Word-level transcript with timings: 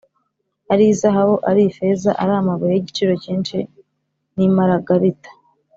ari 0.73 0.83
izahabu 0.93 1.35
ari 1.49 1.61
ifeza, 1.69 2.09
ari 2.21 2.31
amabuye 2.39 2.71
y’igiciro 2.73 3.13
cyinshi 3.23 3.57
n’imaragarita, 4.35 5.29